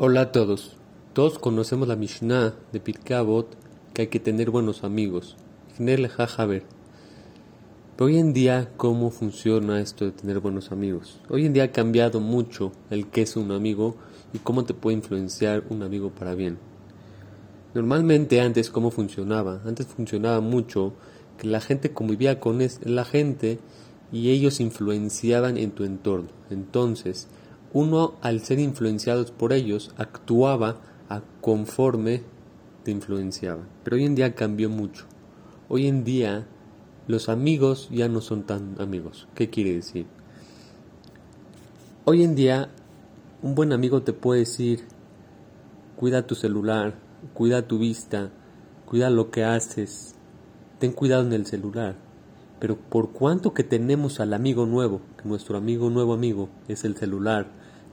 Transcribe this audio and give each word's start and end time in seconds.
Hola 0.00 0.20
a 0.20 0.30
todos. 0.30 0.76
Todos 1.12 1.40
conocemos 1.40 1.88
la 1.88 1.96
Mishnah 1.96 2.54
de 2.72 2.78
Pirkei 2.78 3.44
que 3.92 4.02
hay 4.02 4.06
que 4.06 4.20
tener 4.20 4.48
buenos 4.48 4.84
amigos. 4.84 5.36
Pero 5.76 6.06
hoy 7.98 8.16
en 8.16 8.32
día, 8.32 8.70
¿cómo 8.76 9.10
funciona 9.10 9.80
esto 9.80 10.04
de 10.04 10.12
tener 10.12 10.38
buenos 10.38 10.70
amigos? 10.70 11.18
Hoy 11.28 11.46
en 11.46 11.52
día 11.52 11.64
ha 11.64 11.72
cambiado 11.72 12.20
mucho 12.20 12.70
el 12.90 13.08
qué 13.08 13.22
es 13.22 13.34
un 13.34 13.50
amigo 13.50 13.96
y 14.32 14.38
cómo 14.38 14.64
te 14.64 14.72
puede 14.72 14.98
influenciar 14.98 15.64
un 15.68 15.82
amigo 15.82 16.10
para 16.10 16.36
bien. 16.36 16.58
Normalmente 17.74 18.40
antes, 18.40 18.70
¿cómo 18.70 18.92
funcionaba? 18.92 19.62
Antes 19.64 19.88
funcionaba 19.88 20.40
mucho 20.40 20.92
que 21.38 21.48
la 21.48 21.60
gente 21.60 21.92
convivía 21.92 22.38
con 22.38 22.60
la 22.84 23.04
gente 23.04 23.58
y 24.12 24.30
ellos 24.30 24.60
influenciaban 24.60 25.58
en 25.58 25.72
tu 25.72 25.82
entorno. 25.82 26.28
Entonces, 26.50 27.26
uno 27.72 28.14
al 28.22 28.40
ser 28.40 28.58
influenciados 28.58 29.30
por 29.30 29.52
ellos 29.52 29.92
actuaba 29.96 30.76
a 31.08 31.22
conforme 31.40 32.22
te 32.84 32.90
influenciaba. 32.90 33.62
Pero 33.84 33.96
hoy 33.96 34.04
en 34.04 34.14
día 34.14 34.34
cambió 34.34 34.70
mucho. 34.70 35.06
Hoy 35.68 35.86
en 35.86 36.04
día 36.04 36.46
los 37.06 37.28
amigos 37.28 37.88
ya 37.90 38.08
no 38.08 38.20
son 38.20 38.44
tan 38.44 38.80
amigos. 38.80 39.28
¿Qué 39.34 39.50
quiere 39.50 39.74
decir? 39.74 40.06
Hoy 42.04 42.22
en 42.22 42.34
día 42.34 42.70
un 43.42 43.54
buen 43.54 43.72
amigo 43.72 44.02
te 44.02 44.12
puede 44.12 44.40
decir, 44.40 44.84
cuida 45.96 46.26
tu 46.26 46.34
celular, 46.34 46.94
cuida 47.34 47.66
tu 47.66 47.78
vista, 47.78 48.30
cuida 48.86 49.10
lo 49.10 49.30
que 49.30 49.44
haces, 49.44 50.14
ten 50.78 50.92
cuidado 50.92 51.26
en 51.26 51.32
el 51.34 51.46
celular 51.46 52.07
pero 52.60 52.76
por 52.76 53.10
cuanto 53.10 53.54
que 53.54 53.64
tenemos 53.64 54.20
al 54.20 54.34
amigo 54.34 54.66
nuevo, 54.66 55.00
que 55.16 55.28
nuestro 55.28 55.56
amigo 55.56 55.90
nuevo 55.90 56.12
amigo 56.12 56.48
es 56.66 56.84
el 56.84 56.96
celular, 56.96 57.46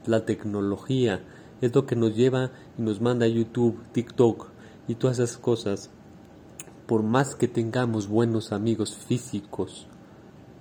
la 0.05 0.25
tecnología, 0.25 1.21
es 1.61 1.73
lo 1.73 1.85
que 1.85 1.95
nos 1.95 2.15
lleva 2.15 2.51
y 2.77 2.81
nos 2.81 3.01
manda 3.01 3.25
a 3.25 3.29
YouTube, 3.29 3.79
TikTok 3.91 4.47
y 4.87 4.95
todas 4.95 5.19
esas 5.19 5.37
cosas, 5.37 5.89
por 6.85 7.03
más 7.03 7.35
que 7.35 7.47
tengamos 7.47 8.07
buenos 8.07 8.51
amigos 8.51 8.95
físicos, 8.95 9.87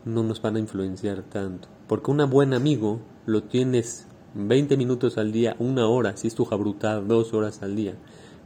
no 0.04 0.22
nos 0.22 0.40
van 0.40 0.56
a 0.56 0.60
influenciar 0.60 1.22
tanto. 1.22 1.68
Porque 1.86 2.10
un 2.10 2.28
buen 2.30 2.54
amigo 2.54 3.00
lo 3.26 3.42
tienes 3.42 4.06
20 4.34 4.76
minutos 4.76 5.18
al 5.18 5.32
día, 5.32 5.56
una 5.58 5.86
hora, 5.86 6.16
si 6.16 6.28
es 6.28 6.34
tu 6.34 6.44
jabrutada, 6.44 7.00
dos 7.00 7.34
horas 7.34 7.62
al 7.62 7.76
día. 7.76 7.94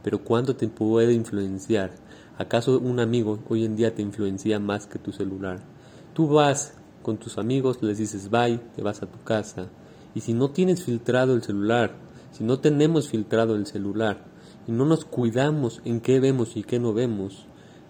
Pero 0.03 0.23
¿cuánto 0.23 0.55
te 0.55 0.67
puede 0.67 1.13
influenciar? 1.13 1.91
¿Acaso 2.39 2.79
un 2.79 3.01
amigo 3.01 3.39
hoy 3.49 3.65
en 3.65 3.75
día 3.75 3.93
te 3.93 4.01
influencia 4.01 4.61
más 4.61 4.87
que 4.87 4.97
tu 4.97 5.11
celular? 5.11 5.59
Tú 6.13 6.29
vas 6.29 6.73
con 7.03 7.17
tus 7.17 7.37
amigos, 7.37 7.83
les 7.83 7.97
dices 7.97 8.29
bye, 8.29 8.61
te 8.77 8.81
vas 8.81 9.03
a 9.03 9.07
tu 9.07 9.21
casa. 9.25 9.67
Y 10.15 10.21
si 10.21 10.33
no 10.33 10.49
tienes 10.49 10.85
filtrado 10.85 11.35
el 11.35 11.43
celular, 11.43 11.97
si 12.31 12.45
no 12.45 12.59
tenemos 12.59 13.09
filtrado 13.09 13.55
el 13.55 13.65
celular 13.65 14.23
y 14.65 14.71
no 14.71 14.85
nos 14.85 15.03
cuidamos 15.03 15.81
en 15.83 15.99
qué 15.99 16.21
vemos 16.21 16.55
y 16.55 16.63
qué 16.63 16.79
no 16.79 16.93
vemos, 16.93 17.45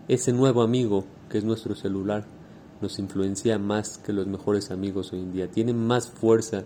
ese 0.08 0.34
nuevo 0.34 0.64
amigo 0.64 1.06
que 1.30 1.38
es 1.38 1.44
nuestro 1.44 1.76
celular 1.76 2.26
nos 2.82 2.98
influencia 2.98 3.60
más 3.60 4.00
que 4.00 4.14
los 4.14 4.26
mejores 4.26 4.72
amigos 4.72 5.14
hoy 5.14 5.20
en 5.20 5.32
día. 5.32 5.52
Tiene 5.52 5.74
más 5.74 6.10
fuerza 6.10 6.64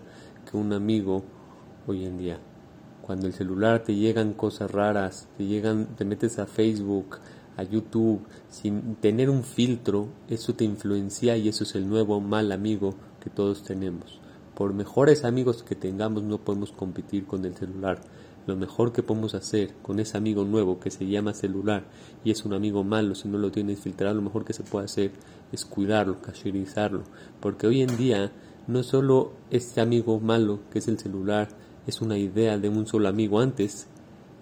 que 0.50 0.56
un 0.56 0.72
amigo 0.72 1.22
hoy 1.86 2.06
en 2.06 2.16
día. 2.16 2.38
Cuando 3.02 3.26
el 3.26 3.34
celular 3.34 3.82
te 3.84 3.94
llegan 3.94 4.32
cosas 4.32 4.70
raras, 4.70 5.28
te 5.36 5.44
llegan, 5.44 5.94
te 5.96 6.06
metes 6.06 6.38
a 6.38 6.46
Facebook, 6.46 7.18
a 7.56 7.62
YouTube, 7.62 8.20
sin 8.48 8.96
tener 8.96 9.30
un 9.30 9.44
filtro, 9.44 10.08
eso 10.28 10.54
te 10.54 10.64
influencia 10.64 11.36
y 11.36 11.48
eso 11.48 11.64
es 11.64 11.74
el 11.74 11.88
nuevo 11.88 12.20
mal 12.20 12.52
amigo 12.52 12.94
que 13.20 13.30
todos 13.30 13.62
tenemos. 13.62 14.20
Por 14.54 14.72
mejores 14.72 15.24
amigos 15.24 15.62
que 15.62 15.74
tengamos 15.74 16.22
no 16.22 16.38
podemos 16.38 16.70
competir 16.70 17.26
con 17.26 17.44
el 17.44 17.56
celular. 17.56 18.00
Lo 18.46 18.56
mejor 18.56 18.92
que 18.92 19.02
podemos 19.02 19.34
hacer 19.34 19.74
con 19.82 19.98
ese 19.98 20.18
amigo 20.18 20.44
nuevo 20.44 20.78
que 20.78 20.90
se 20.90 21.06
llama 21.06 21.32
celular 21.32 21.84
y 22.24 22.30
es 22.30 22.44
un 22.44 22.52
amigo 22.52 22.84
malo 22.84 23.14
si 23.14 23.26
no 23.26 23.38
lo 23.38 23.50
tienes 23.50 23.80
filtrado, 23.80 24.14
lo 24.14 24.22
mejor 24.22 24.44
que 24.44 24.52
se 24.52 24.62
puede 24.62 24.84
hacer 24.84 25.12
es 25.50 25.64
cuidarlo, 25.64 26.20
cacherizarlo. 26.20 27.04
Porque 27.40 27.66
hoy 27.66 27.80
en 27.80 27.96
día 27.96 28.32
no 28.66 28.82
solo 28.82 29.32
este 29.50 29.80
amigo 29.80 30.20
malo 30.20 30.60
que 30.70 30.78
es 30.78 30.88
el 30.88 30.98
celular 30.98 31.48
es 31.86 32.00
una 32.00 32.18
idea 32.18 32.58
de 32.58 32.68
un 32.68 32.86
solo 32.86 33.08
amigo. 33.08 33.40
Antes 33.40 33.88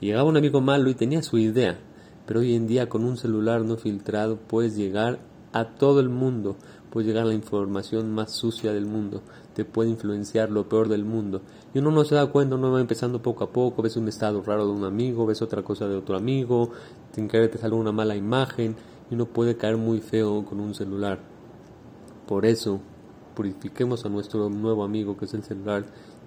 llegaba 0.01 0.29
un 0.29 0.37
amigo 0.37 0.61
malo 0.61 0.91
y 0.91 0.95
tenía 0.95 1.23
su 1.23 1.39
idea, 1.39 1.79
pero 2.27 2.41
hoy 2.41 2.55
en 2.55 2.67
día 2.67 2.89
con 2.89 3.05
un 3.05 3.17
celular 3.17 3.65
no 3.65 3.77
filtrado 3.77 4.37
puedes 4.37 4.77
llegar 4.77 5.21
a 5.53 5.65
todo 5.65 6.01
el 6.01 6.09
mundo, 6.09 6.57
puedes 6.91 7.07
llegar 7.07 7.27
la 7.27 7.35
información 7.35 8.13
más 8.13 8.33
sucia 8.33 8.73
del 8.73 8.87
mundo, 8.87 9.23
te 9.55 9.65
puede 9.65 9.91
influenciar 9.91 10.51
lo 10.51 10.69
peor 10.69 10.89
del 10.89 11.05
mundo. 11.05 11.43
Y 11.75 11.79
uno 11.79 11.91
no 11.91 12.05
se 12.05 12.15
da 12.15 12.27
cuenta, 12.27 12.57
uno 12.57 12.71
va 12.71 12.81
empezando 12.81 13.23
poco 13.23 13.45
a 13.45 13.51
poco, 13.51 13.83
ves 13.83 13.97
un 13.97 14.09
estado 14.09 14.43
raro 14.43 14.67
de 14.67 14.73
un 14.73 14.85
amigo, 14.85 15.27
ves 15.27 15.43
otra 15.43 15.63
cosa 15.63 15.89
de 15.89 15.97
otro 15.97 16.17
amigo, 16.17 16.71
sin 17.13 17.29
querer 17.29 17.51
te 17.51 17.59
sale 17.59 17.75
una 17.75 17.93
mala 17.93 18.17
imagen 18.17 18.77
y 19.11 19.15
uno 19.15 19.27
puede 19.27 19.57
caer 19.57 19.77
muy 19.77 20.01
feo 20.01 20.45
con 20.45 20.61
un 20.61 20.75
celular. 20.75 21.19
Por 22.27 22.47
eso, 22.47 22.81
purifiquemos 23.35 24.05
a 24.05 24.09
nuestro 24.09 24.49
nuevo 24.49 24.85
amigo 24.85 25.17
que 25.17 25.27
es 25.27 25.35
el 25.35 25.43
celular, 25.43 25.85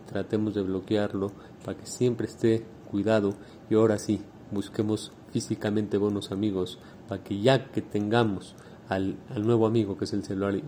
tratemos 0.07 0.53
de 0.53 0.61
bloquearlo 0.61 1.31
para 1.63 1.77
que 1.77 1.85
siempre 1.85 2.27
esté 2.27 2.65
cuidado 2.89 3.33
y 3.69 3.75
ahora 3.75 3.97
sí, 3.97 4.21
busquemos 4.55 5.11
físicamente 5.31 5.97
buenos 5.97 6.31
amigos 6.31 6.79
para 7.07 7.23
que 7.23 7.39
ya 7.39 7.71
que 7.71 7.83
tengamos 7.83 8.55
al, 8.89 9.17
nuevo 9.43 9.67
amigo 9.67 9.97
que 9.97 10.05
es 10.05 10.13
el 10.13 10.23
celular 10.23 10.59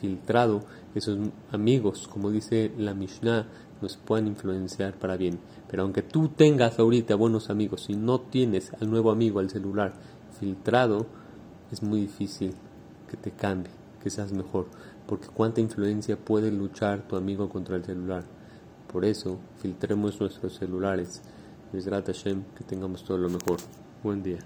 filtrado, 0.00 0.64
esos 0.94 1.18
amigos, 1.52 2.08
como 2.08 2.30
dice 2.30 2.72
la 2.76 2.94
Mishnah, 2.94 3.46
nos 3.80 3.96
puedan 3.96 4.26
influenciar 4.26 4.94
para 4.94 5.16
bien. 5.16 5.38
Pero 5.70 5.82
aunque 5.82 6.02
tú 6.02 6.28
tengas 6.28 6.78
ahorita 6.78 7.14
buenos 7.14 7.50
amigos 7.50 7.86
y 7.88 7.94
no 7.94 8.20
tienes 8.20 8.72
al 8.80 8.90
nuevo 8.90 9.10
amigo 9.10 9.38
al 9.38 9.50
celular 9.50 9.94
filtrado, 10.38 11.06
es 11.70 11.82
muy 11.82 12.00
difícil 12.00 12.54
que 13.10 13.16
te 13.16 13.30
cambie, 13.30 13.72
que 14.02 14.10
seas 14.10 14.32
mejor, 14.32 14.66
porque 15.06 15.28
cuánta 15.28 15.60
influencia 15.60 16.16
puede 16.16 16.50
luchar 16.50 17.06
tu 17.06 17.16
amigo 17.16 17.48
contra 17.48 17.76
el 17.76 17.84
celular. 17.84 18.24
Por 18.92 19.04
eso, 19.04 19.38
filtremos 19.58 20.20
nuestros 20.20 20.54
celulares. 20.54 21.22
Hashem, 21.82 22.42
que 22.56 22.64
tengamos 22.64 23.04
todo 23.04 23.18
lo 23.18 23.28
mejor. 23.28 23.58
Buen 24.02 24.22
día. 24.22 24.38